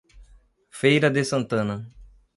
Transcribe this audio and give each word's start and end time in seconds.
Feira 0.79 1.09
de 1.15 1.23
Santana 1.31 1.77